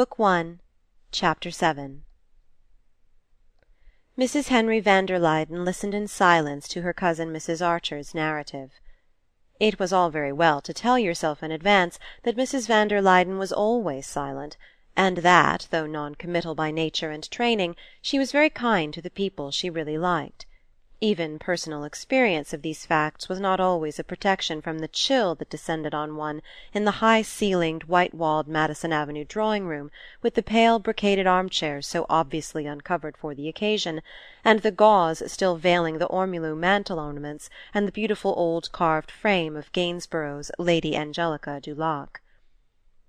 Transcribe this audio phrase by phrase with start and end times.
[0.00, 0.60] Book One,
[1.12, 2.04] Chapter Seven
[4.18, 4.48] Mrs.
[4.48, 7.60] Henry van der Luyden listened in silence to her cousin Mrs.
[7.60, 8.70] Archer's narrative.
[9.58, 12.66] It was all very well to tell yourself in advance that Mrs.
[12.66, 14.56] van der Luyden was always silent,
[14.96, 19.10] and that, though non committal by nature and training, she was very kind to the
[19.10, 20.46] people she really liked.
[21.02, 25.48] Even personal experience of these facts was not always a protection from the chill that
[25.48, 26.42] descended on one
[26.74, 29.90] in the high ceilinged white walled Madison Avenue drawing room,
[30.20, 34.02] with the pale brocaded armchairs so obviously uncovered for the occasion,
[34.44, 39.56] and the gauze still veiling the ormolu mantel ornaments and the beautiful old carved frame
[39.56, 42.20] of Gainsborough's Lady Angelica du Lac.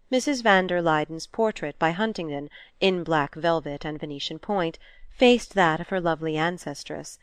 [0.09, 0.41] Mrs.
[0.41, 5.89] van der Luyden's portrait by Huntington, in black velvet and Venetian point, faced that of
[5.89, 7.17] her lovely ancestress.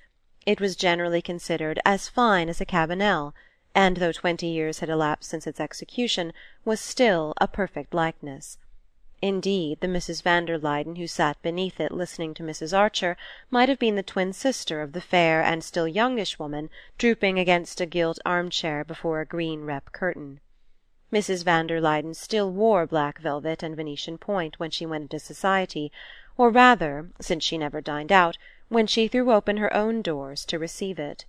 [0.49, 3.35] It was generally considered as fine as a Cabanel,
[3.75, 6.33] and though twenty years had elapsed since its execution,
[6.65, 8.57] was still a perfect likeness.
[9.21, 10.23] Indeed, the Mrs.
[10.23, 12.75] van der Luyden who sat beneath it listening to Mrs.
[12.75, 13.19] Archer
[13.51, 17.83] might have been the twin sister of the fair and still youngish woman drooping against
[17.83, 20.41] a gilt armchair before a green rep curtain.
[21.13, 21.45] Mrs.
[21.45, 25.93] van der Luyden still wore black velvet and Venetian point when she went into society,
[26.39, 28.39] or rather, since she never dined out
[28.69, 31.25] when she threw open her own doors to receive it.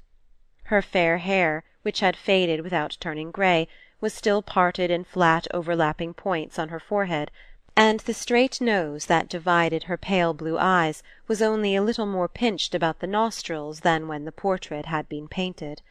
[0.63, 3.67] Her fair hair, which had faded without turning grey,
[4.01, 7.31] was still parted in flat overlapping points on her forehead,
[7.75, 12.27] and the straight nose that divided her pale blue eyes was only a little more
[12.27, 15.81] pinched about the nostrils than when the portrait had been painted.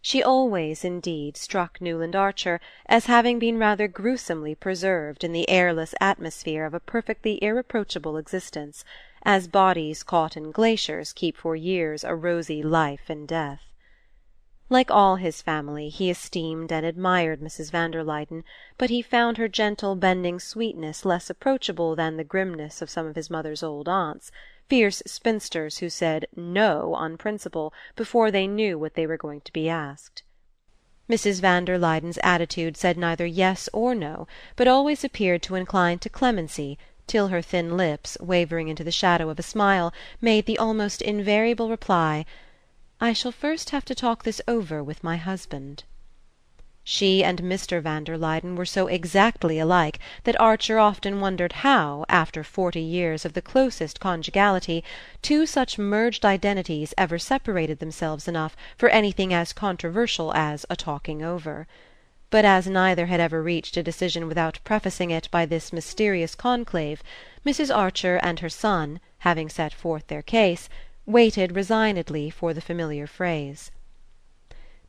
[0.00, 5.94] She always, indeed, struck Newland Archer as having been rather gruesomely preserved in the airless
[6.00, 8.84] atmosphere of a perfectly irreproachable existence
[9.24, 13.62] as bodies caught in glaciers keep for years a rosy life in death.
[14.70, 17.70] Like all his family, he esteemed and admired Mrs.
[17.70, 18.44] van der Luyden,
[18.76, 23.16] but he found her gentle bending sweetness less approachable than the grimness of some of
[23.16, 24.30] his mother's old aunts,
[24.68, 29.52] fierce spinsters who said "No" on principle before they knew what they were going to
[29.54, 30.22] be asked.
[31.08, 31.40] Mrs.
[31.40, 36.10] van der Luyden's attitude said neither yes or no, but always appeared to incline to
[36.10, 36.76] clemency
[37.10, 41.70] till her thin lips, wavering into the shadow of a smile, made the almost invariable
[41.70, 42.26] reply:
[43.00, 45.84] "I shall first have to talk this over with my husband."
[46.84, 47.80] She and Mr.
[47.80, 53.24] van der Luyden were so exactly alike that Archer often wondered how, after forty years
[53.24, 54.84] of the closest conjugality,
[55.22, 61.22] two such merged identities ever separated themselves enough for anything as controversial as a talking
[61.22, 61.66] over
[62.30, 67.02] but as neither had ever reached a decision without prefacing it by this mysterious conclave,
[67.44, 67.74] Mrs.
[67.74, 70.68] Archer and her son, having set forth their case,
[71.06, 73.70] waited resignedly for the familiar phrase.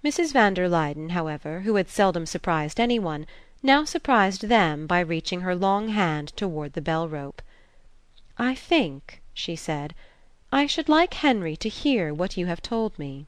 [0.03, 0.33] Mrs.
[0.33, 3.25] van der Luyden, however, who had seldom surprised any one,
[3.63, 7.41] now surprised them by reaching her long hand toward the bell rope.
[8.37, 9.95] "I think," she said,
[10.51, 13.27] "I should like Henry to hear what you have told me."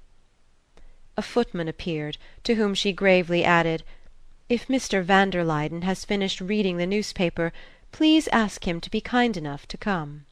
[1.16, 3.84] A footman appeared, to whom she gravely added.
[4.52, 5.02] If Mr.
[5.02, 7.54] van der Luyden has finished reading the newspaper,
[7.94, 10.26] please ask him to be kind enough to come."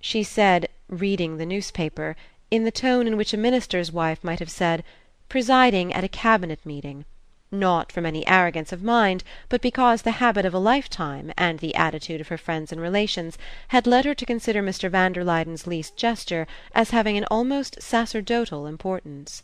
[0.00, 2.14] She said "reading the newspaper"
[2.48, 4.84] in the tone in which a minister's wife might have said
[5.28, 7.04] "presiding at a cabinet meeting,"
[7.50, 11.74] not from any arrogance of mind, but because the habit of a lifetime, and the
[11.74, 13.36] attitude of her friends and relations,
[13.74, 14.88] had led her to consider Mr.
[14.88, 19.42] van der Luyden's least gesture as having an almost sacerdotal importance.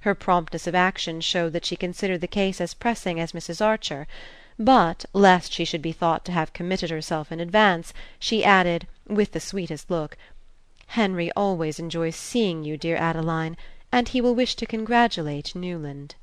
[0.00, 3.64] Her promptness of action showed that she considered the case as pressing as Mrs.
[3.64, 4.06] Archer;
[4.58, 9.32] but, lest she should be thought to have committed herself in advance, she added, with
[9.32, 10.18] the sweetest look:
[10.88, 13.56] "Henry always enjoys seeing you, dear Adeline,
[13.90, 16.14] and he will wish to congratulate Newland."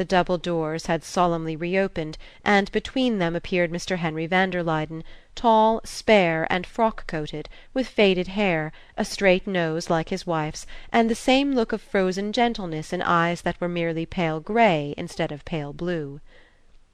[0.00, 3.98] The double doors had solemnly reopened, and between them appeared Mr.
[3.98, 9.90] Henry van der Luyden, tall, spare and frock coated, with faded hair, a straight nose
[9.90, 14.06] like his wife's, and the same look of frozen gentleness in eyes that were merely
[14.06, 16.22] pale grey instead of pale blue.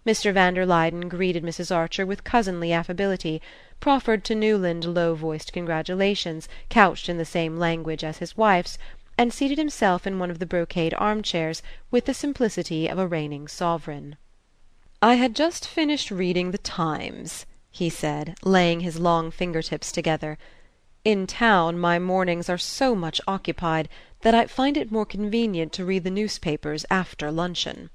[0.05, 0.33] Mr.
[0.33, 1.73] van der Luyden greeted Mrs.
[1.73, 3.41] Archer with cousinly affability,
[3.79, 8.79] proffered to Newland low voiced congratulations, couched in the same language as his wife's
[9.19, 13.49] and seated himself in one of the brocade armchairs with the simplicity of a reigning
[13.49, 14.17] sovereign.
[15.01, 20.37] "I had just finished reading the Times," he said, laying his long finger tips together.
[21.03, 23.89] "In town my mornings are so much occupied
[24.21, 27.89] that I find it more convenient to read the newspapers after luncheon."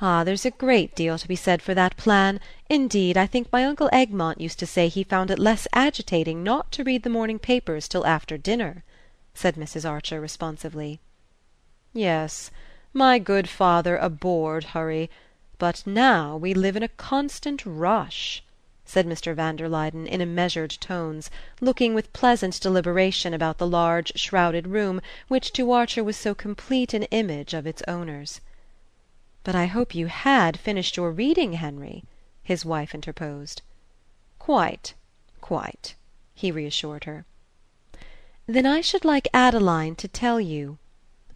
[0.00, 2.40] "Ah, there's a great deal to be said for that plan.
[2.70, 6.72] Indeed, I think my uncle Egmont used to say he found it less agitating not
[6.72, 8.84] to read the morning papers till after dinner
[9.34, 9.88] said Mrs.
[9.88, 11.00] Archer responsively.
[11.94, 12.50] "Yes,
[12.92, 15.08] my good father abhorred hurry;
[15.56, 18.44] but now we live in a constant rush."
[18.84, 19.34] said Mr.
[19.34, 21.30] van der Luyden in measured tones,
[21.62, 26.92] looking with pleasant deliberation about the large shrouded room which to Archer was so complete
[26.92, 28.42] an image of its owners.
[29.44, 32.04] "But I hope you HAD finished your reading, Henry,"
[32.42, 33.62] his wife interposed.
[34.38, 34.92] "Quite,
[35.40, 35.94] quite,"
[36.34, 37.24] he reassured her.
[38.48, 40.78] "Then I should like Adeline to tell you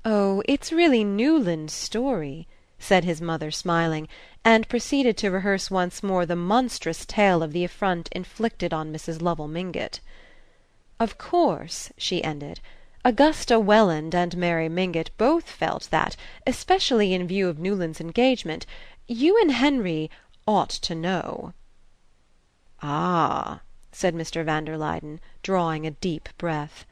[0.05, 2.49] oh, it's really Newland's story!"
[2.81, 4.09] said his mother smiling,
[4.45, 9.23] and proceeded to rehearse once more the monstrous tale of the affront inflicted on Mrs.
[9.23, 10.01] Lovell Mingott.
[10.99, 12.61] "Of course," she ended,
[13.05, 18.67] "Augusta Welland and Mary Mingott both felt that, especially in view of Newland's engagement,
[19.07, 20.11] you and Henry
[20.47, 21.55] ought to know."
[22.83, 23.61] "Ah!"
[23.93, 24.45] said Mr.
[24.45, 26.85] van der Luyden, drawing a deep breath.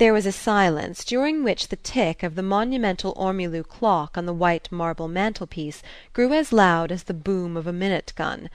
[0.00, 4.32] There was a silence during which the tick of the monumental ormolu clock on the
[4.32, 5.82] white marble mantelpiece
[6.14, 8.48] grew as loud as the boom of a minute gun.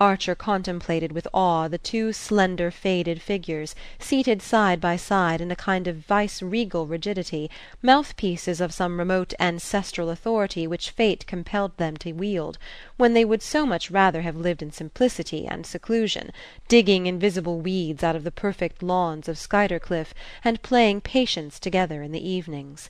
[0.00, 5.56] Archer contemplated with awe the two slender faded figures, seated side by side in a
[5.56, 7.50] kind of vice-regal rigidity,
[7.82, 12.58] mouthpieces of some remote ancestral authority which fate compelled them to wield,
[12.96, 16.30] when they would so much rather have lived in simplicity and seclusion,
[16.68, 22.12] digging invisible weeds out of the perfect lawns of Skuytercliff and playing patience together in
[22.12, 22.88] the evenings.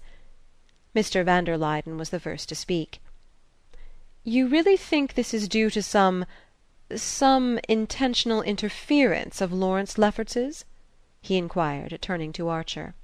[0.94, 1.24] Mr.
[1.24, 3.00] van der Luyden was the first to speak.
[4.24, 6.26] "You really think this is due to some
[6.94, 10.64] some intentional interference of Lawrence Lefferts's?"
[11.20, 12.94] he enquired, turning to Archer.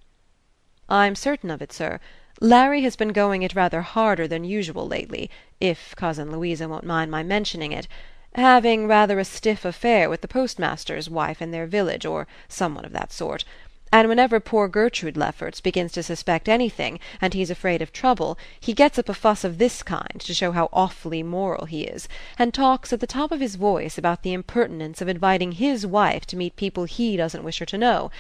[0.89, 2.01] "I'm certain of it, sir.
[2.41, 7.11] Larry has been going it rather harder than usual lately, if cousin Louisa won't mind
[7.11, 7.87] my mentioning it
[8.35, 12.85] having rather a stiff affair with the postmaster's wife in their village, or some one
[12.85, 13.45] of that sort
[13.95, 18.73] and whenever poor Gertrude Lefferts begins to suspect anything, and he's afraid of trouble, he
[18.73, 22.53] gets up a fuss of this kind to show how awfully moral he is, and
[22.53, 26.37] talks at the top of his voice about the impertinence of inviting his wife to
[26.37, 28.11] meet people he doesn't wish her to know.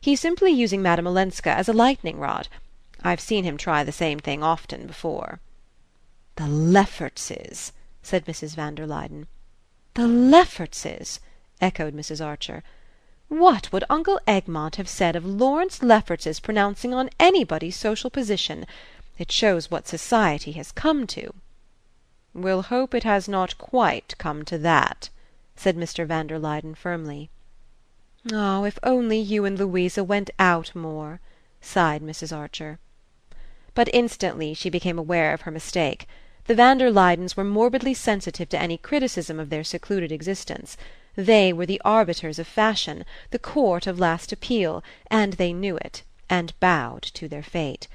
[0.00, 2.46] He's simply using Madame Olenska as a lightning rod.
[3.02, 5.40] I've seen him try the same thing often before."
[6.36, 7.72] "The Leffertses!"
[8.04, 8.54] said Mrs.
[8.54, 9.26] van der Luyden.
[9.94, 11.18] "The Leffertses!"
[11.60, 12.24] echoed Mrs.
[12.24, 12.62] Archer.
[13.28, 18.66] What would Uncle Egmont have said of Lawrence Lefferts's pronouncing on anybody's social position?
[19.16, 21.32] It shows what society has come to."
[22.34, 25.08] "We'll hope it has not quite come to that,"
[25.56, 26.06] said Mr.
[26.06, 27.30] van der Luyden firmly.
[28.30, 31.20] "Oh, if only you and Louisa went out more!"
[31.62, 32.36] sighed Mrs.
[32.36, 32.78] Archer.
[33.72, 36.06] But instantly she became aware of her mistake.
[36.44, 40.76] The Van der Luydens were morbidly sensitive to any criticism of their secluded existence.
[41.16, 46.02] They were the arbiters of fashion, the court of last appeal, and they knew it,
[46.28, 47.86] and bowed to their fate.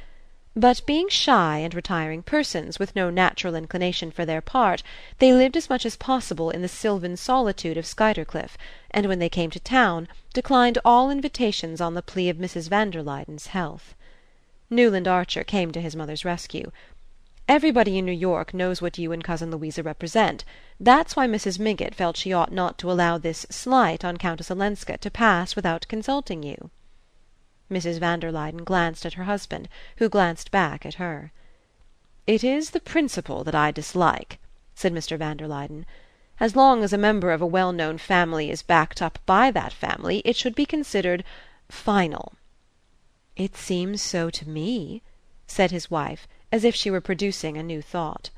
[0.55, 4.83] But being shy and retiring persons, with no natural inclination for their part,
[5.19, 8.57] they lived as much as possible in the sylvan solitude of Skuytercliff,
[8.91, 12.67] and when they came to town declined all invitations on the plea of Mrs.
[12.67, 13.95] van der Luyden's health.
[14.69, 16.71] Newland Archer came to his mother's rescue.
[17.49, 20.45] Everybody in New York knows what you and cousin Louisa represent.
[20.79, 21.57] That's why Mrs.
[21.57, 25.87] Mingott felt she ought not to allow this slight on Countess Olenska to pass without
[25.87, 26.69] consulting you."
[27.67, 27.99] Mrs.
[27.99, 29.67] van der Luyden glanced at her husband,
[29.97, 31.31] who glanced back at her.
[32.27, 34.37] "It is the principle that I dislike,"
[34.75, 35.17] said Mr.
[35.17, 35.87] van der Luyden.
[36.39, 39.73] "As long as a member of a well known family is backed up by that
[39.73, 41.23] family it should be considered
[41.67, 42.33] final."
[43.35, 45.01] "It seems so to me,"
[45.47, 48.31] said his wife as if she were producing a new thought.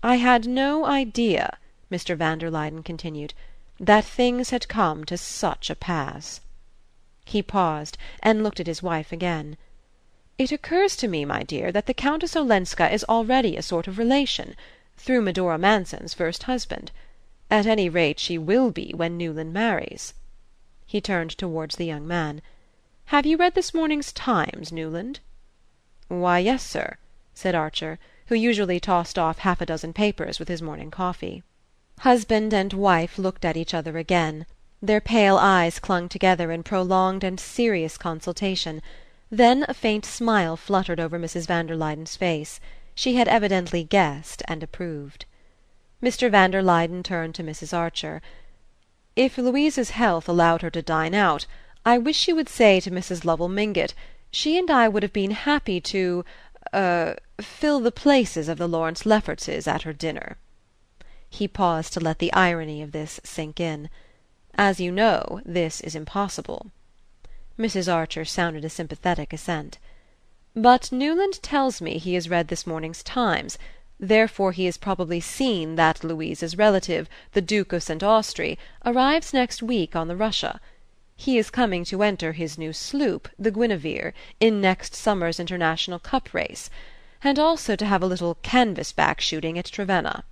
[0.00, 1.58] "I had no idea,"
[1.90, 2.16] Mr.
[2.16, 3.34] van der Luyden continued,
[3.80, 6.40] "that things had come to such a pass."
[7.24, 9.56] He paused, and looked at his wife again.
[10.38, 13.98] "It occurs to me, my dear, that the Countess Olenska is already a sort of
[13.98, 14.54] relation
[14.96, 16.92] through Medora Manson's first husband.
[17.50, 20.14] At any rate she will be when Newland marries."
[20.86, 22.40] He turned towards the young man.
[23.06, 25.18] "Have you read this morning's Times, Newland?"
[26.06, 26.98] "Why, yes, sir
[27.36, 31.42] said Archer, who usually tossed off half a dozen papers with his morning coffee.
[31.98, 34.46] Husband and wife looked at each other again.
[34.80, 38.80] Their pale eyes clung together in prolonged and serious consultation.
[39.30, 41.46] Then a faint smile fluttered over Mrs.
[41.46, 42.58] van der Luyden's face.
[42.94, 45.26] She had evidently guessed and approved.
[46.02, 46.30] Mr.
[46.30, 47.76] van der Luyden turned to Mrs.
[47.76, 48.22] Archer.
[49.14, 51.44] "If Louisa's health allowed her to dine out,
[51.84, 53.26] I wish you would say to Mrs.
[53.26, 53.92] Lovell Mingott
[54.36, 56.24] she and I would have been happy to
[56.74, 60.36] er fill the places of the Lawrence Leffertses at her dinner."
[61.28, 63.88] He paused to let the irony of this sink in.
[64.54, 66.70] "As you know, this is impossible."
[67.58, 67.92] Mrs.
[67.92, 69.78] Archer sounded a sympathetic assent.
[70.54, 73.58] "But Newland tells me he has read this morning's Times.
[73.98, 78.02] Therefore he has probably seen that Louisa's relative, the Duke of St.
[78.02, 80.60] Austrey, arrives next week on the Russia.
[81.18, 86.32] He is coming to enter his new sloop, the Guinevere, in next summer's international cup
[86.32, 86.70] race,
[87.20, 90.24] and also to have a little canvas-back shooting at Trevenna."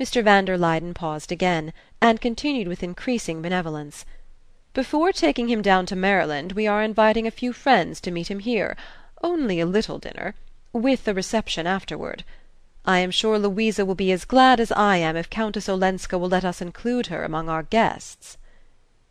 [0.00, 0.22] Mr.
[0.24, 4.06] van der Luyden paused again, and continued with increasing benevolence.
[4.72, 8.38] "Before taking him down to Maryland we are inviting a few friends to meet him
[8.38, 8.76] here
[9.22, 10.34] only a little dinner
[10.72, 12.24] with a reception afterward.
[12.86, 16.30] I am sure Louisa will be as glad as I am if Countess Olenska will
[16.30, 18.38] let us include her among our guests."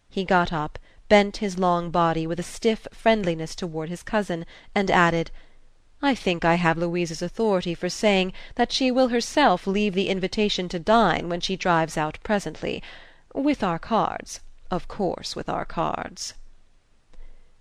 [0.10, 0.80] He got up,
[1.12, 5.30] bent his long body with a stiff friendliness toward his cousin, and added:
[6.01, 10.70] "I think I have Louisa's authority for saying that she will herself leave the invitation
[10.70, 12.82] to dine when she drives out presently
[13.36, 14.39] with our cards
[14.72, 16.34] of course with our cards."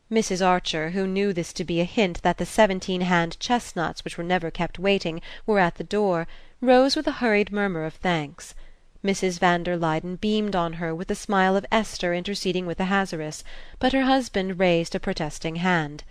[0.09, 0.47] Mrs.
[0.47, 4.23] Archer, who knew this to be a hint that the seventeen hand chestnuts which were
[4.23, 6.29] never kept waiting were at the door,
[6.61, 8.55] rose with a hurried murmur of thanks.
[9.03, 9.39] Mrs.
[9.39, 13.43] van der Luyden beamed on her with the smile of Esther interceding with Ahasuerus,
[13.79, 16.05] but her husband raised a protesting hand.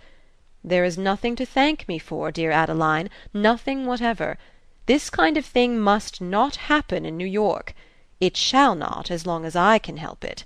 [0.64, 4.38] "There is nothing to thank me for, dear Adeline, nothing whatever.
[4.86, 7.74] This kind of thing must not happen in New York.
[8.20, 10.44] It shall not as long as I can help it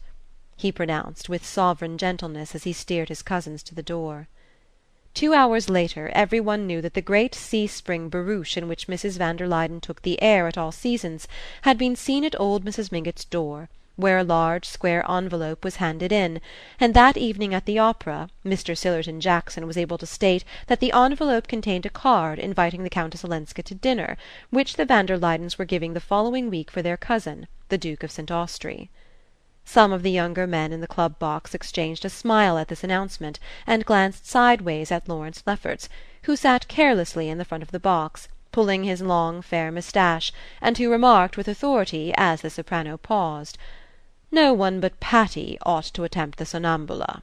[0.56, 4.28] he pronounced with sovereign gentleness as he steered his cousins to the door.
[5.14, 9.16] Two hours later every one knew that the great C-spring barouche in which Mrs.
[9.16, 11.28] van der Luyden took the air at all seasons
[11.62, 12.90] had been seen at old Mrs.
[12.90, 16.40] Mingott's door, where a large square envelope was handed in,
[16.80, 18.76] and that evening at the opera Mr.
[18.76, 23.24] Sillerton Jackson was able to state that the envelope contained a card inviting the Countess
[23.24, 24.16] Olenska to dinner,
[24.50, 28.02] which the van der Luydens were giving the following week for their cousin, the Duke
[28.02, 28.32] of St.
[28.32, 28.90] Austrey.
[29.66, 33.40] Some of the younger men in the club box exchanged a smile at this announcement
[33.66, 35.88] and glanced sideways at Lawrence Lefferts,
[36.24, 40.76] who sat carelessly in the front of the box, pulling his long fair moustache, and
[40.76, 43.56] who remarked with authority, as the soprano paused:
[44.30, 47.22] "No one but Patti ought to attempt the Sonnambula."